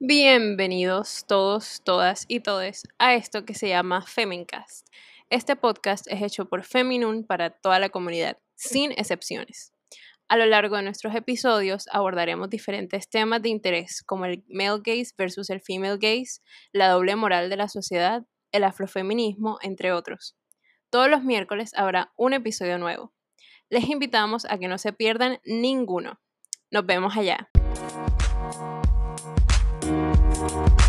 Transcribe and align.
Bienvenidos 0.00 1.24
todos, 1.26 1.82
todas 1.82 2.24
y 2.28 2.38
todes 2.38 2.84
a 3.00 3.14
esto 3.14 3.44
que 3.44 3.54
se 3.54 3.68
llama 3.68 4.06
Femincast. 4.06 4.86
Este 5.28 5.56
podcast 5.56 6.06
es 6.06 6.22
hecho 6.22 6.48
por 6.48 6.62
Feminun 6.62 7.24
para 7.24 7.50
toda 7.50 7.80
la 7.80 7.88
comunidad, 7.88 8.38
sin 8.54 8.92
excepciones. 8.92 9.72
A 10.28 10.36
lo 10.36 10.46
largo 10.46 10.76
de 10.76 10.84
nuestros 10.84 11.16
episodios 11.16 11.86
abordaremos 11.90 12.48
diferentes 12.48 13.10
temas 13.10 13.42
de 13.42 13.48
interés 13.48 14.04
como 14.04 14.26
el 14.26 14.44
male 14.48 14.82
gaze 14.84 15.14
versus 15.18 15.50
el 15.50 15.60
female 15.60 15.98
gaze, 15.98 16.42
la 16.70 16.90
doble 16.90 17.16
moral 17.16 17.50
de 17.50 17.56
la 17.56 17.66
sociedad, 17.66 18.22
el 18.52 18.62
afrofeminismo, 18.62 19.58
entre 19.62 19.90
otros. 19.90 20.36
Todos 20.90 21.10
los 21.10 21.24
miércoles 21.24 21.72
habrá 21.74 22.12
un 22.16 22.34
episodio 22.34 22.78
nuevo. 22.78 23.12
Les 23.68 23.88
invitamos 23.88 24.44
a 24.44 24.58
que 24.58 24.68
no 24.68 24.78
se 24.78 24.92
pierdan 24.92 25.40
ninguno. 25.44 26.20
Nos 26.70 26.86
vemos 26.86 27.16
allá. 27.16 27.50
Thank 30.38 30.80
you. 30.82 30.87